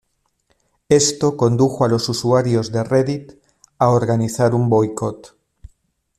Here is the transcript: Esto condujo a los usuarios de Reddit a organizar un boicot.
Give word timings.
Esto 0.89 1.37
condujo 1.37 1.85
a 1.85 1.87
los 1.87 2.09
usuarios 2.09 2.71
de 2.71 2.83
Reddit 2.83 3.33
a 3.77 3.89
organizar 3.89 4.55
un 4.55 4.67
boicot. 4.67 5.37